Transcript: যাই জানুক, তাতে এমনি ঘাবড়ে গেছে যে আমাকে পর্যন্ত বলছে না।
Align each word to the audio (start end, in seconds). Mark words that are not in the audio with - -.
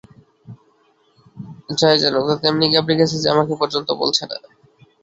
যাই 1.79 1.97
জানুক, 2.01 2.23
তাতে 2.29 2.45
এমনি 2.47 2.65
ঘাবড়ে 2.73 2.95
গেছে 2.99 3.15
যে 3.19 3.27
আমাকে 3.33 3.53
পর্যন্ত 3.61 3.89
বলছে 4.01 4.23
না। 4.25 4.35